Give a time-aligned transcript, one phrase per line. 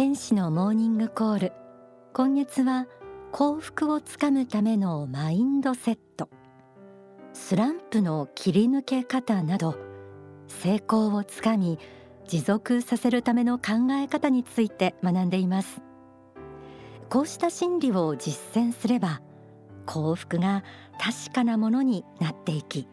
[0.00, 1.52] 天使のモーニングコール。
[2.14, 2.86] 今月は
[3.32, 6.30] 幸福をつかむためのマインドセット。
[7.34, 9.76] スランプの切り抜け方など
[10.48, 11.78] 成功をつかみ
[12.26, 15.82] 持続させるための考え方について学んでいます。
[17.10, 19.20] こうした心理を実践すれば
[19.84, 20.64] 幸福が
[20.98, 22.88] 確かなものになっていき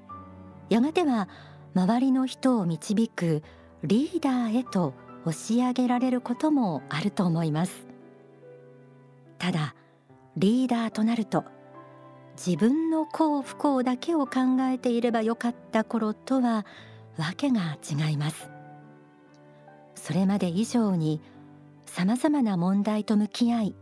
[0.68, 1.30] やがては
[1.74, 3.44] 周りの人を導く
[3.82, 4.94] リーダーへと
[5.28, 7.86] 押し上げられることもあると思います。
[9.38, 9.76] ただ
[10.38, 11.44] リーダーとなると
[12.36, 16.66] 自分の幸不幸だけを考えていればよかった頃とは
[17.18, 18.50] わけが違います。
[19.96, 21.22] それまで以上に
[21.86, 23.76] さまざまな問題と向き合い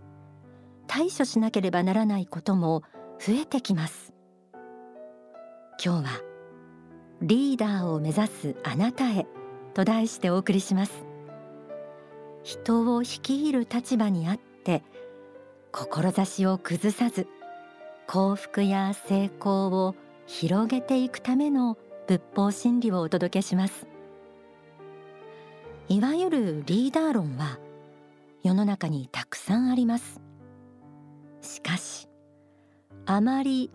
[0.88, 2.84] 対処しなければならないことも
[3.20, 4.14] 増えてきます。
[5.84, 6.22] 今日は
[7.22, 9.28] リーダーを目指すあなたへ
[9.74, 11.05] と題してお送りします。
[12.46, 14.84] 人を率いる立場にあって
[15.72, 17.28] 志を崩さず
[18.06, 19.96] 幸福や成功を
[20.28, 21.76] 広げていくための
[22.08, 23.88] 仏法真理をお届けします。
[25.90, 27.58] いわゆるリーダー論は
[28.44, 30.22] 世の中にたくさんあります。
[31.42, 32.08] しかし
[33.08, 33.72] あまり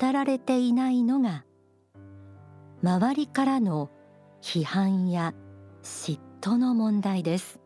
[0.00, 1.44] 語られていないのが
[2.82, 3.90] 周りからの
[4.40, 5.34] 批判や
[5.82, 7.65] 嫉妬の問題です。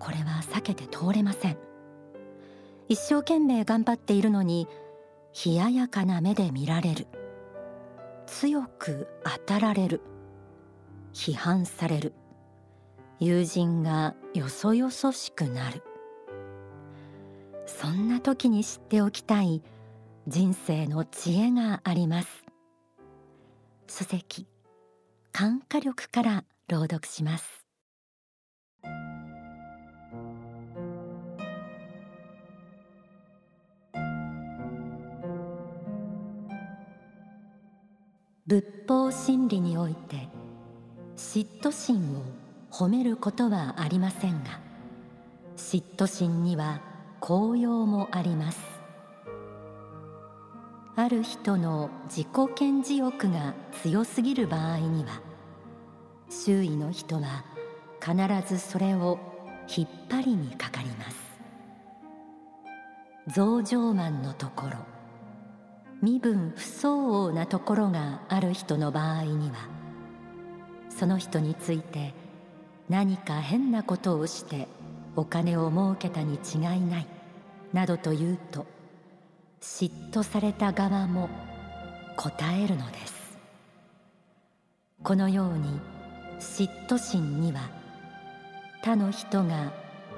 [0.00, 1.58] これは避けて通れません。
[2.88, 4.66] 一生懸命頑張っているのに
[5.46, 7.06] 冷ややかな目で見られる。
[8.26, 10.00] 強く当たられる。
[11.12, 12.14] 批判される。
[13.20, 15.82] 友人がよそよそしくなる。
[17.66, 19.62] そんな時に知っておきたい
[20.26, 22.28] 人生の知恵があります。
[23.86, 24.46] 書籍
[25.32, 27.59] 感化力から朗読します。
[38.50, 40.28] 仏法真理において
[41.16, 42.24] 嫉妬心を
[42.68, 44.58] 褒めることはありませんが
[45.56, 46.80] 嫉妬心には
[47.20, 48.58] 効用もあります。
[50.96, 55.20] ある人の自己顕示欲が強すぎる場合には
[56.28, 57.44] 周囲の人は
[58.04, 58.16] 必
[58.52, 59.20] ずそれを
[59.68, 61.16] 引っ張りにかかります。
[63.28, 64.99] 増上慢のところ
[66.02, 69.68] 身分不相応なところがある人の場合には
[70.88, 72.14] その人について
[72.88, 74.66] 何か変なことをして
[75.14, 77.06] お金を儲けたに違いない
[77.72, 78.66] などと言うと
[79.60, 81.28] 嫉妬された側も
[82.16, 83.38] 答えるのです。
[85.02, 85.80] このように
[86.38, 87.70] 嫉妬心には
[88.82, 89.72] 他の人が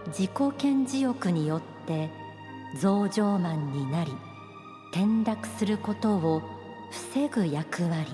[0.08, 2.10] 自己顕示欲によって
[2.80, 4.12] 増上慢になり
[4.92, 6.42] 転落することを
[6.90, 8.06] 防ぐ役割。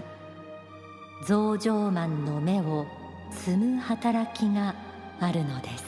[1.26, 2.86] 増上慢の目を
[3.32, 4.76] 摘む働きが
[5.20, 5.84] あるのです。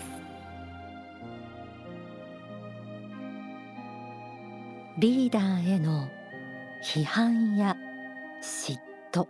[4.98, 6.08] リーダーへの
[6.84, 7.76] 批判や
[8.42, 8.76] 嫉
[9.12, 9.28] 妬。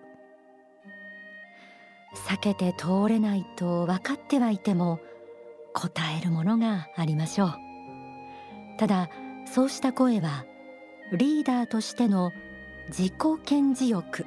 [2.14, 4.98] 避けて通れないと分かってはいても
[5.74, 7.54] 答えるものがありましょう。
[8.78, 9.10] ただ
[9.44, 10.46] そうした声は
[11.12, 12.32] リーダーとしての
[12.88, 14.26] 自己顕示欲。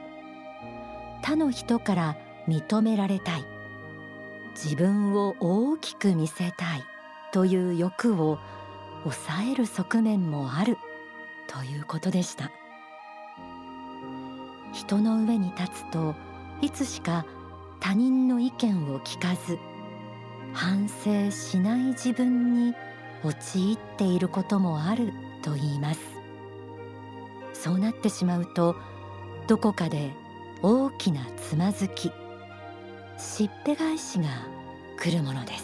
[1.22, 2.18] 他の人から
[2.48, 3.46] 認められたい。
[4.54, 6.84] 自分を大きく見せたい。
[7.32, 8.38] という欲を
[9.04, 10.78] 抑える側面もある。
[11.48, 12.52] ということでした。
[14.74, 16.16] 人の上に立つと
[16.62, 17.26] いつしか
[17.80, 19.60] 他人の意見を聞かず
[20.54, 22.74] 反省しない自分に
[23.24, 26.12] 陥っていることもあると言います。
[27.63, 28.75] そうなってしまうと
[29.47, 30.12] どこかで
[30.61, 32.11] 大きなつまずき
[33.17, 34.26] しっぺ返しが
[34.99, 35.64] 来るものです。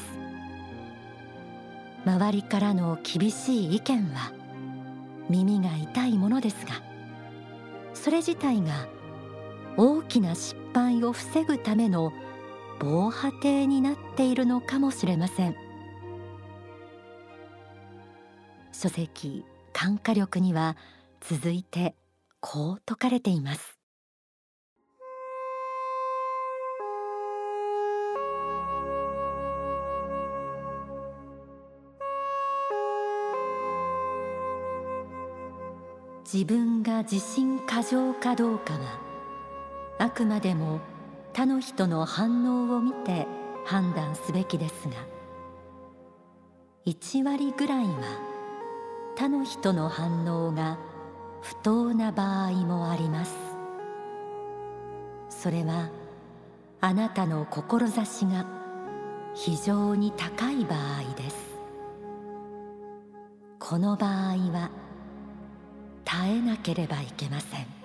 [2.06, 4.32] 周りからの厳しい意見は
[5.30, 6.82] 耳が痛いものですが
[7.94, 8.88] それ自体が
[9.76, 12.14] 大きな失敗を防ぐための
[12.80, 15.56] 防波堤になっているのかもしれません。
[18.72, 19.44] 書籍
[19.74, 20.78] 感化力には
[21.22, 21.96] 続いて
[22.40, 23.80] こう説かれています。
[36.32, 39.00] 自分が自信過剰かどうかは
[39.98, 40.80] あくまでも
[41.34, 43.26] 他の人の反応を見て
[43.66, 44.94] 判断すべきですが
[46.86, 48.20] 1割ぐらいは
[49.18, 50.78] 他の人の反応が
[51.42, 53.36] 不当な場合もあります。
[55.30, 55.90] それは
[56.82, 58.46] あなたの志が
[59.34, 61.58] 非常に高い場合です。
[63.60, 64.12] この場合
[64.52, 64.72] は
[66.06, 67.80] 耐えなければいけません。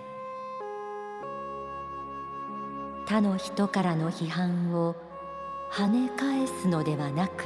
[3.07, 4.97] 他の人からの批判を
[5.71, 7.45] 跳ね返すのではなく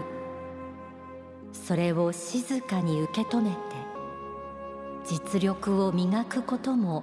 [1.53, 3.57] それを静かに受け止めて
[5.09, 7.03] 実力を磨くことも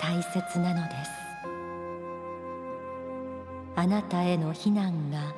[0.00, 1.10] 大切なのです。
[3.76, 5.34] あなたへの非難が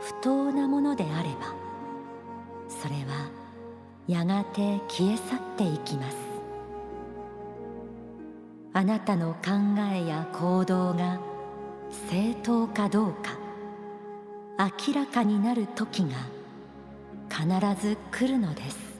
[0.00, 1.54] 不当なものであれば
[2.68, 3.28] それは
[4.06, 6.16] やがて消え去っていきます。
[8.72, 9.50] あなたの考
[9.92, 11.20] えや行動が
[12.08, 13.36] 正当かどうか
[14.58, 16.16] 明らかになる時が
[17.28, 18.93] 必ず来るのです。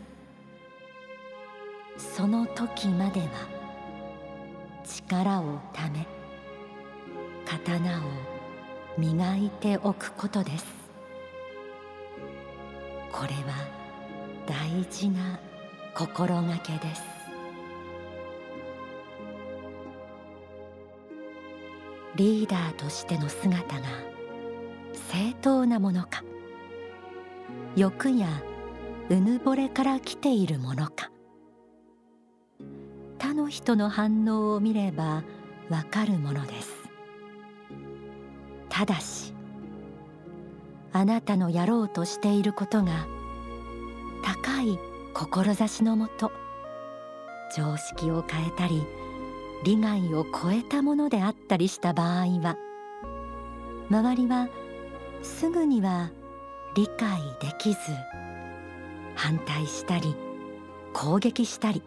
[1.97, 3.27] その時までは
[4.85, 6.07] 力をため
[7.47, 8.03] 刀を
[8.99, 10.67] 磨いておくことです。
[13.13, 13.55] これは
[14.47, 15.39] 大事な
[15.95, 17.03] 心がけです。
[22.17, 23.87] リーダーとしての姿が
[25.11, 26.23] 正当なものか
[27.75, 28.29] 欲や
[29.11, 31.14] うぬぼれから来ているものか。
[33.19, 35.23] 他の人の反応を見れば
[35.69, 36.85] わかるものです。
[38.75, 39.33] ただし
[40.93, 43.07] あなたのやろうとしていることが
[44.25, 44.81] 高い
[45.13, 46.33] 志のもと
[47.57, 48.83] 常識を変えたり
[49.63, 52.57] 利害を超えたものであったりした場合は
[53.91, 54.49] 周りは
[55.23, 56.11] すぐには
[56.75, 57.79] 理解できず
[59.15, 60.17] 反対したり
[60.93, 61.81] 攻撃したり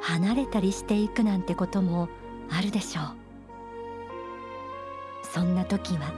[0.00, 2.08] 離れたりしていくなんてことも
[2.50, 3.04] あるでしょう。
[5.32, 6.12] そんな時は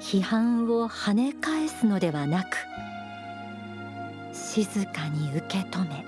[0.00, 2.56] 批判を跳ね返すのではなく
[4.32, 6.04] 静かに受け止め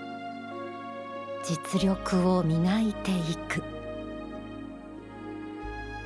[1.43, 3.15] 実力を磨いてい
[3.49, 3.63] く。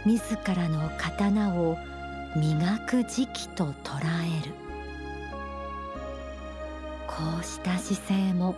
[0.05, 1.77] 自らの刀を
[2.37, 4.53] 磨く時期と捉える。
[7.07, 8.55] こうした姿勢も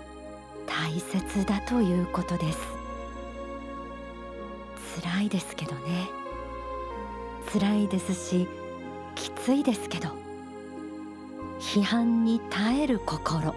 [0.67, 2.59] 大切だということです。
[5.01, 6.09] 辛いですけどね。
[7.53, 8.49] 辛いですし
[9.15, 10.09] きついですけど
[11.61, 13.55] 批判に耐える心。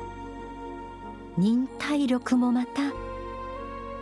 [1.37, 2.91] 忍耐力もまた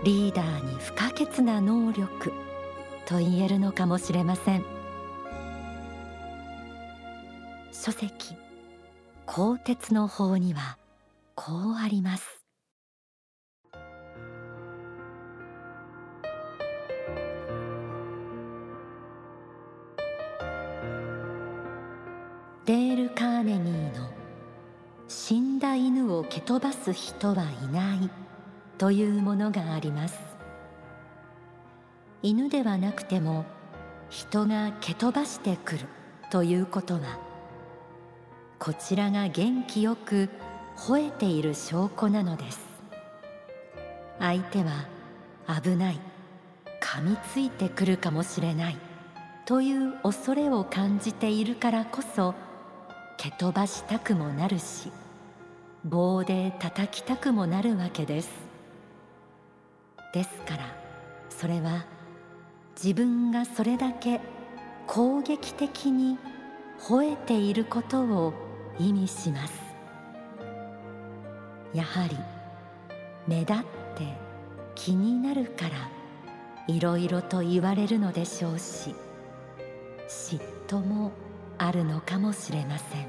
[0.03, 2.33] リーダーに不可欠な能力。
[3.05, 4.65] と言えるのかもしれません。
[7.71, 8.35] 書籍
[9.27, 10.77] 鋼鉄の法には
[11.35, 12.44] こうあります。
[23.45, 24.09] ネギーの。
[25.07, 28.09] 死んだ犬を蹴飛ばす人はいない
[28.77, 30.19] というものがあります。
[32.23, 33.45] 犬ではなくても
[34.09, 35.85] 人が蹴飛ばしてくる
[36.31, 37.19] ということは
[38.57, 40.29] こちらが元気よく
[40.75, 42.59] 吠えている証拠なのです。
[44.19, 44.85] 相手は
[45.61, 45.99] 危ない。
[46.81, 48.77] 噛みついてくるかもしれない。
[49.45, 52.33] という恐れを感じているからこそ
[53.17, 54.91] 蹴飛ばしたくもなるし
[55.83, 58.29] 棒で叩きたくもなるわけです。
[60.13, 60.75] ですから
[61.29, 61.85] それは
[62.81, 64.21] 自分がそれだけ
[64.87, 66.17] 攻撃的に
[66.79, 68.33] 吠えていることを
[68.79, 69.53] 意味します。
[71.73, 72.17] やはり
[73.27, 73.55] 目立っ
[73.95, 74.25] て
[74.75, 75.89] 気になるから
[76.67, 78.95] いろいろと言われるのでしょうし
[80.07, 81.11] 嫉妬も
[81.57, 83.07] あるのかもしれません。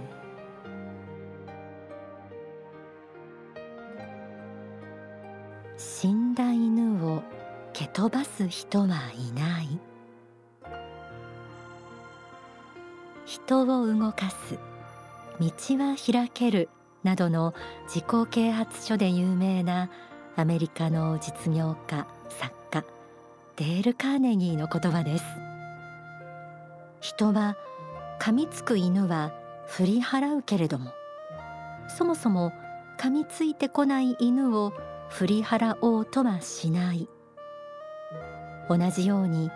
[5.77, 7.23] 死んだ犬を
[7.73, 9.79] 蹴飛ばす人はいない。
[13.25, 14.59] 人を動かす。
[15.39, 16.69] 道は開ける
[17.03, 17.55] などの
[17.87, 19.91] 自己啓発書で有名な
[20.37, 22.85] アメリカの実業家作家
[23.57, 25.25] デール・カーネギーの言葉です。
[27.01, 27.57] 人は
[28.27, 29.33] 噛みつく犬は
[29.69, 30.91] 振り払うけれども。
[31.87, 32.53] そもそも
[32.99, 34.73] 噛みついてこない犬を
[35.11, 37.09] 振り払おうとはしない。
[38.69, 39.53] 同じように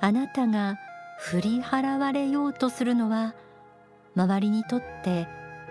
[0.00, 0.80] あなたが
[1.20, 3.36] 振り払われようとするのは
[4.16, 5.28] 周りにとって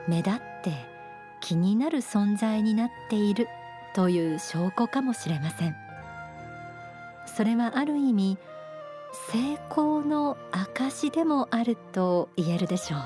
[0.07, 0.33] 目立っ
[0.63, 0.71] て
[1.41, 3.50] 気になる存在になっている
[3.93, 5.75] という証拠かもしれません。
[7.25, 8.38] それはある意味
[9.13, 13.01] 成功の証でもあると言えるでしょう。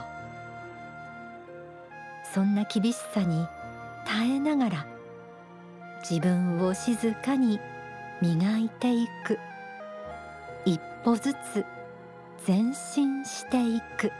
[2.34, 3.48] そんな厳しさに
[4.06, 4.88] 耐えながら
[6.08, 7.60] 自分を静かに
[8.22, 9.40] 磨いていく。
[10.66, 11.66] 一歩ずつ
[12.48, 14.12] 前進していく。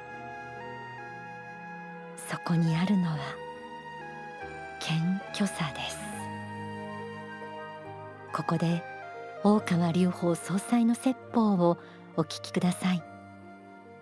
[2.30, 3.18] そこにあるのは
[4.80, 4.98] 謙
[5.34, 5.98] 虚さです。
[8.34, 8.95] ここで
[9.48, 11.78] 大川隆法総裁の説法を
[12.18, 13.04] お聞きください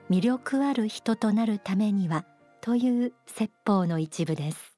[0.09, 2.23] 魅力ある人となるためには
[2.61, 4.77] という説法の一部です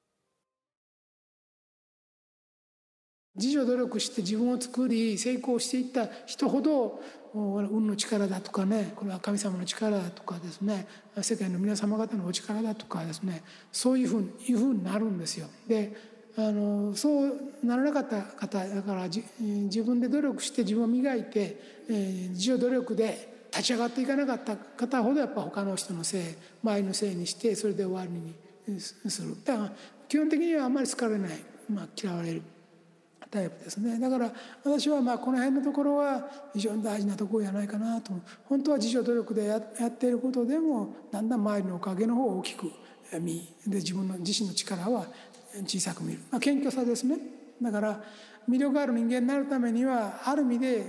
[3.36, 7.00] 自助努力して自分を作り成功していった人ほど
[7.36, 10.88] 運の力だとかねこれは神様の力だとかですね
[11.22, 15.46] 世界の皆様方のお力だとかですねそういうふうにいうふうになるんですよ。
[15.68, 21.58] であのそうならなかった方だから自分で努力して自分を磨いて、
[21.90, 26.22] えー、自助努力で立ち上がっていかなかった方ほどやっぱ他の人のせい
[26.62, 29.36] 周りのせいにしてそれで終わりにする。
[29.46, 29.72] だから
[30.10, 31.40] 基本的にはあんまり好かれない、
[31.72, 32.42] まあ、嫌われる
[33.32, 33.98] タイプですね。
[33.98, 34.32] だから
[34.64, 38.12] 私はまあこの辺のところは非常に大事なところじゃないかなと。
[38.50, 42.72] 本当は自助努力でやっていることでもだんだん周りのおかげの方を大きく
[43.22, 45.06] 見で自分の自身の力は
[45.64, 47.18] 小さく見る、まあ、謙虚さですね
[47.62, 48.04] だから
[48.50, 50.82] 魅力ある人間になるためにはある意味で、え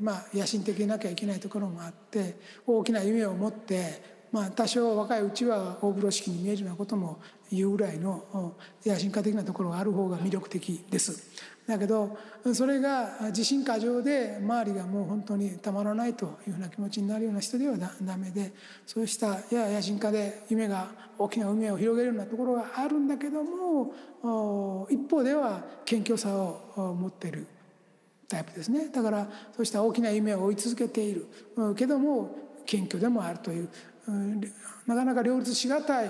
[0.00, 2.36] ー、まあ野心的でなきゃいけないところもあって
[2.66, 7.18] 大きな夢を持ってまあ多少若いうちは大風呂敷に見えるようなことも
[7.50, 11.28] 言うぐらいの野心家的なところがある方が魅力的です。
[11.70, 12.18] だけど
[12.52, 18.52] それが自信過剰で周りがもう本当にたまらないというふうな気持ちになるような人ではダメで
[18.84, 27.46] そうしたやや野心家で夢が大きな夢を広げるようなところがあるんだけども一方では謙虚さを持っている
[28.28, 28.88] タイプですね。
[28.88, 31.26] だからそうした大きな夢を追い続けている。
[31.76, 33.68] けども謙虚でもあるという。
[34.86, 36.08] なかなか両立しがたい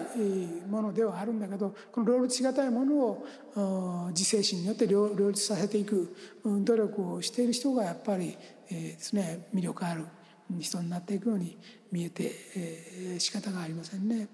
[0.69, 8.37] ものではあるんだけどこの両立しがたいものを自制心によって両立させていく努力をしている人がやっぱり
[8.71, 10.07] ですね魅力ある
[10.59, 11.59] 人になっていくように
[11.93, 14.29] 見えて仕方がありませんね。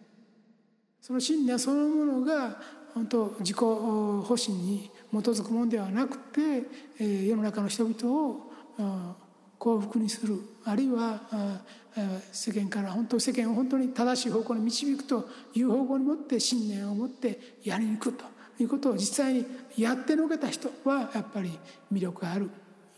[1.01, 2.61] その信念そのものが
[2.95, 6.65] 本当自己保身に基づくものではなくて
[6.99, 9.17] 世の中の人々を
[9.59, 11.21] 幸福にするあるいは
[12.33, 18.25] 世間から本当世間を本当に正しい方向に導くという方向に持って信念を持ってやりに行くと
[18.59, 21.59] いうことを実際にやってのけた人はやっぱり
[21.93, 22.50] 魅力ある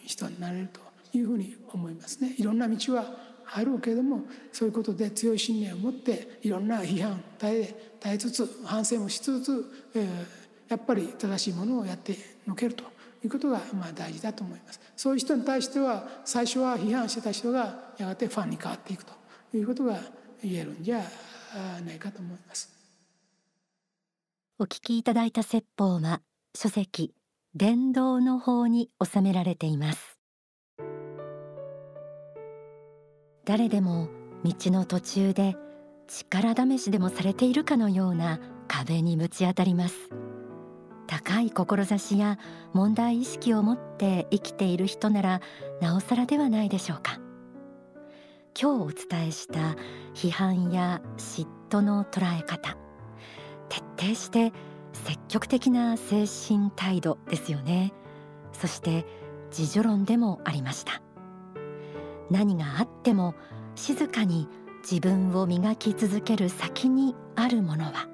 [0.04, 0.80] 人になれると
[1.16, 2.34] いうふうに思いますね。
[2.38, 9.64] いろんな道はあるけれどもそういうことで強い信念を持っていろんな批判耐え耐えつつ反省もしつつ、
[9.94, 10.06] えー、
[10.68, 12.84] やっぱり正しいものをやってのけると
[13.24, 14.80] いうことがまあ大事だと思います。
[14.96, 19.12] そういう人に対しては最初は批判してた人がやがてファンに変わっていくと
[19.54, 19.98] いうことが
[20.42, 21.02] 言えるんじゃ
[21.84, 22.70] ないかと思います。
[24.60, 26.20] お聞きいただいた説法は
[26.54, 27.14] 書籍
[27.54, 30.18] 伝道の方に収められています。
[33.44, 34.08] 誰でも
[34.44, 35.56] 道の途中で
[36.06, 39.94] 力試しでもされているかのような壁にぶち当たります。
[41.08, 42.38] 高い志や
[42.74, 45.40] 問題意識を持って生きている人なら
[45.80, 47.18] なおさらではないでしょうか。
[48.60, 49.76] 今日お伝えした
[50.14, 52.76] 批判や嫉妬の捉え方
[53.68, 54.52] 徹底して
[54.92, 57.92] 積極的な精神態度ですよね。
[58.52, 59.06] そして
[59.50, 61.00] 自助論でもありました。
[62.30, 63.34] 何があっても
[63.74, 64.48] 静かに
[64.82, 68.08] 自分を磨き続ける先にあるものは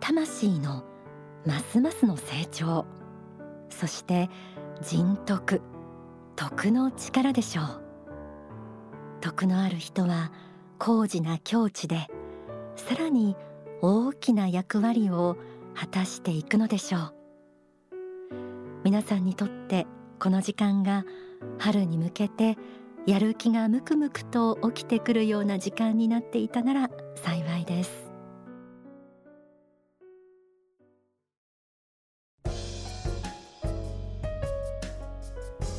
[0.00, 0.84] 魂の
[1.46, 2.86] ますますの成長。
[3.68, 4.28] そして
[4.80, 5.60] 人徳
[6.36, 7.82] 徳の力でしょう。
[9.20, 10.32] 徳のある人は
[10.78, 12.08] 高次な境地で
[12.76, 13.36] さらに
[13.80, 15.36] 大きな役割を
[15.74, 17.14] 果たしていくのでしょう。
[18.84, 19.86] 皆さんにとって
[20.18, 21.04] この時間が
[21.58, 22.56] 春に向けて
[23.06, 28.01] やる気がムクムクと起きてくるような時間になっていたなら幸いです。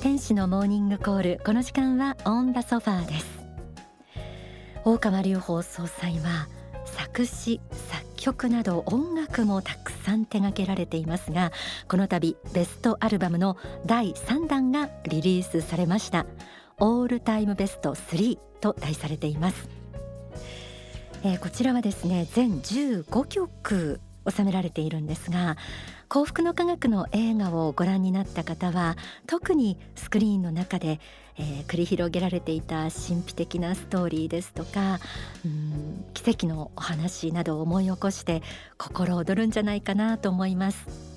[0.04, 1.42] 天使のモーニングコール。
[1.46, 3.40] この時間はオンダソファーです。
[4.84, 6.50] 大川隆法総裁は
[6.84, 11.54] 作詞作曲など音楽もたくさん手掛けられていますが
[11.88, 13.56] この度ベストアルバムの
[13.86, 16.26] 第3弾がリリースされました。
[16.80, 19.70] オールタイムベスト3と題されています、
[21.24, 25.58] えー、こちらはですね全15曲収められているんですが
[26.08, 31.00] 幸福の科学の映画をご覧になった方は特にスクリーンの中で、
[31.38, 35.00] えー、繰り広げられていた神秘的なストーリーですとか
[35.46, 38.44] うん奇跡のお話などを思い起こして
[38.78, 41.14] 心躍るんじゃないかなと思います。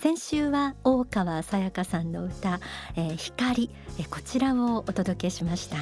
[0.00, 2.58] 先週は大川さやかさんの歌、
[2.96, 5.76] えー、光、えー、こちらをお届けしました、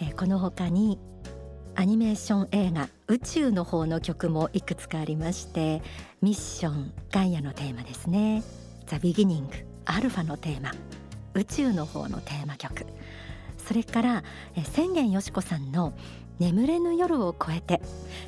[0.00, 1.00] えー、この他に
[1.74, 5.82] アニメーション映画宇宙の方の曲もいくつかありまして
[6.20, 8.42] ミッションガイアのテーマですね。
[8.86, 9.54] ザ・ビギニング
[9.86, 10.72] アルファのテーマ。
[11.34, 12.84] 宇宙の方のテーマ曲。
[13.56, 14.22] それから
[14.72, 15.94] 千元よし子さんの
[16.38, 17.80] 眠れぬ夜を超えて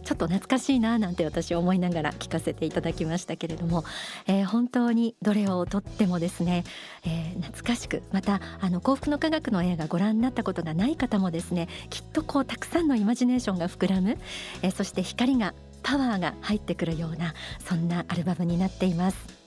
[0.04, 3.84] ちょっと懐かしいななんて私思いながら聞かせていただきましたけれども、
[4.26, 6.64] えー、本当にどれをとってもですね、
[7.04, 14.18] えー、懐かしくまたあの幸福の科学の映画ご覧になったことがない方もですねきっとこうたくさんのイマジネーションが膨らむ、
[14.62, 19.44] えー、そして光がパワーが入ってくるようなそんなアルバムになっています。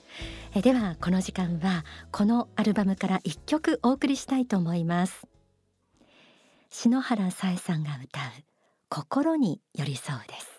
[0.55, 5.27] えではこの時間はこのアルバムから一曲お送りしたいと思います
[6.69, 8.46] 篠原さえさんが歌う
[8.89, 10.56] 心に寄り添うです。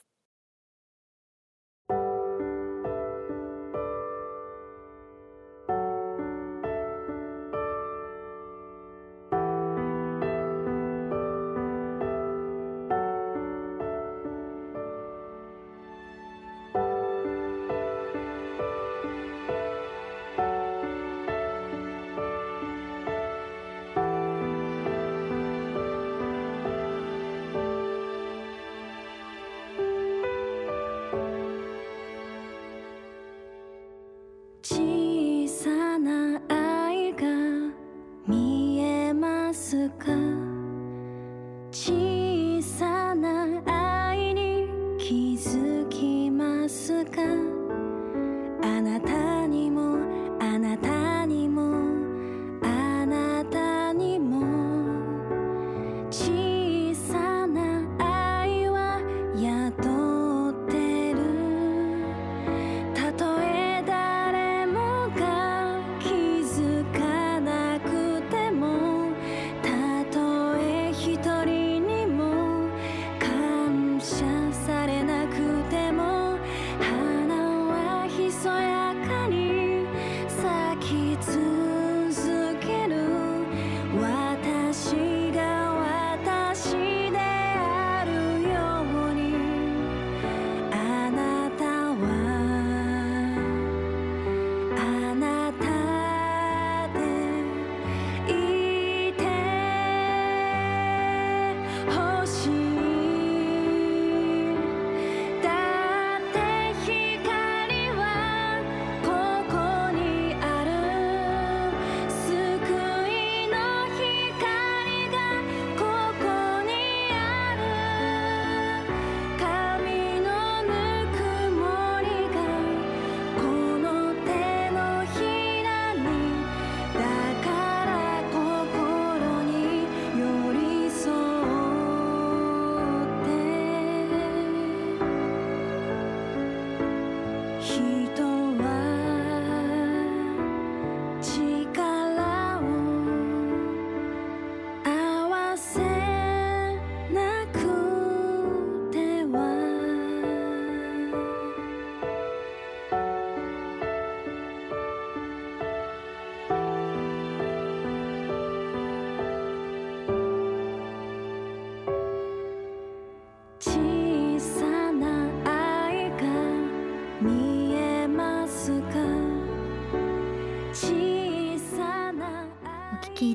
[137.61, 137.98] 十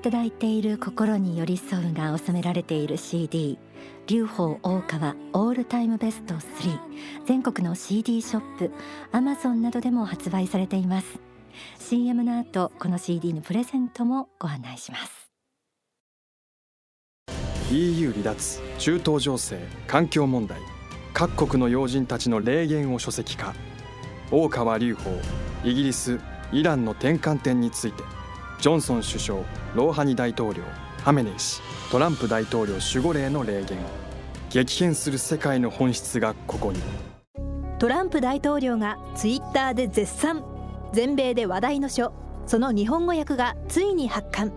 [0.04, 3.58] ただいている心に寄り添うが収められている CD
[4.06, 6.78] 劉邦大川オールタイムベスト3
[7.26, 8.72] 全国の CD ショップ
[9.14, 11.20] Amazon などでも発売されています。
[11.80, 15.32] CM の後この CD のプレゼントもご案内します。
[17.72, 20.60] EU 離脱中東情勢環境問題。
[21.14, 23.54] 各国の要人たちの霊言を書籍化。
[24.32, 25.12] 大川隆法
[25.64, 26.20] イギリス
[26.52, 28.23] イランの転換点について。
[28.64, 29.40] ジョンソン首相
[29.76, 30.64] ローハニ大統領
[31.02, 31.60] ハメネイ師
[31.92, 33.78] トランプ大統領守護霊の霊言。
[34.50, 36.80] 激変する世界の本質がここに。
[37.78, 40.46] トランプ大統領がツイッターで絶賛。
[40.94, 42.14] 全米で話題の書。
[42.48, 44.54] その日本語訳がついに発刊。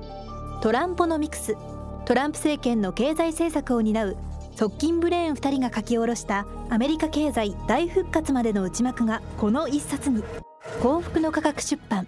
[0.62, 1.57] トランポノミクス。
[2.05, 4.16] トランプ政権の経済政策を担う。
[4.55, 6.47] 側近ブレーン2人が書き下ろした。
[6.71, 10.23] アメリカ経済大復活までの内幕がこの一冊に。
[10.81, 12.07] 幸福の科学出版。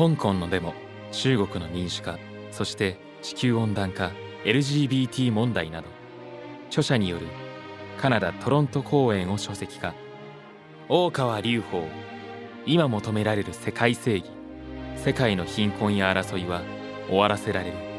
[0.00, 0.72] 香港のデモ
[1.12, 2.18] 中国の民主化
[2.52, 4.12] そして地球温暖化
[4.44, 5.88] LGBT 問題など
[6.68, 7.26] 著者による
[7.98, 9.92] カナダ・トロント公演を書籍化。
[10.88, 11.86] 大川隆法
[12.64, 14.30] 今求められる世界正義
[14.96, 16.62] 世界の貧困や争いは
[17.06, 17.89] 終わらせられる。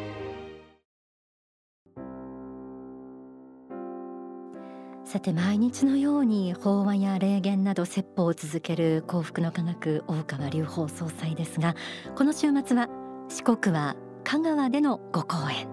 [5.12, 11.76] さて毎日のように法話や霊言など説法を続ける幸福の科学大川隆法総裁ですが
[12.16, 12.88] この週末は
[13.28, 15.68] 四国は香川でのご講演。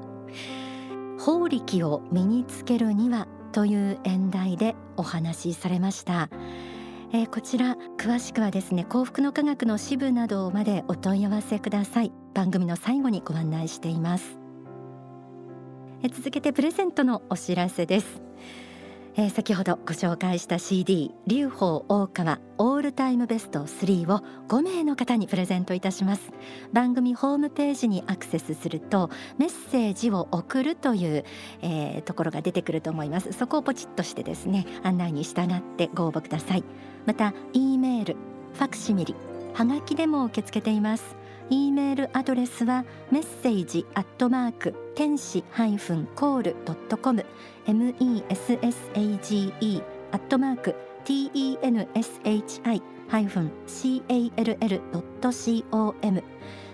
[1.20, 6.31] 法力を身につけるにはという演題でお話しされました、
[7.12, 12.12] えー、こちら詳しくはですね幸福の科学の支部などまでお問い合わせください。
[12.35, 14.40] 番組の最後にご案内しています。
[16.03, 18.28] え続けてプレゼントのお知らせです。
[19.20, 26.31] えー、先ほどご紹介した CD 劉邦大川オールタイムベスト3を5名の方にプレゼントいたします。
[26.72, 31.24] 番組ホームページにアクセスするとメッセージを送るという、
[31.62, 33.33] えー、ところが出てくると思います。
[33.33, 36.62] そこをポチッとしてですね案内に従ってご応募ください。
[37.04, 38.16] また E メール
[38.54, 39.16] ファクシミリ
[39.52, 41.16] はがきでも受け付けています。
[41.51, 47.25] E メールアドレスはメッセージアットマーク天使ハイフンコールドットコム。
[47.67, 49.81] M E S S A G E
[50.13, 55.95] アットマーク T E N S H I ハイフン C A L L ドット C O
[56.03, 56.23] M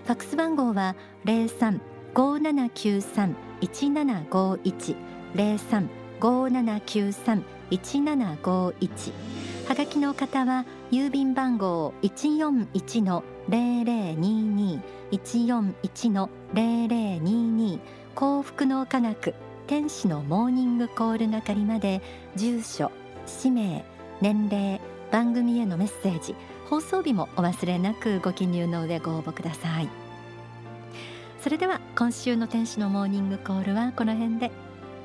[0.05, 1.79] ファックス番号は零三
[2.13, 4.95] 五七九三一七五一。
[5.35, 8.89] 零三五七九三一七五一。
[9.67, 14.79] はがきの方は郵便番号一四一の零零二二。
[15.09, 17.79] 一四一の零零二二。
[18.13, 19.33] 幸福の科学
[19.65, 22.03] 天使のモーニングコール係まで。
[22.35, 22.91] 住所
[23.25, 23.83] 氏名
[24.21, 24.79] 年齢。
[25.11, 26.35] 番組へのメッセージ。
[26.69, 29.89] 放送日もお忘れなくご記入の上ご応募ください。
[31.41, 34.51] それでは今週の天使のモーニングコールはこの辺で。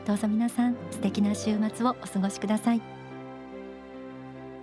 [0.07, 3.00] どうぞ皆さん素敵な週末をお過ごしください。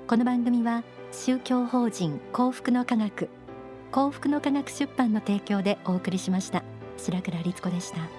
[0.08, 3.28] この番組は宗教法人幸福の科学
[3.91, 6.63] 幸福の科学出版の提供でお送りしました
[6.96, 8.16] 白倉律子でした。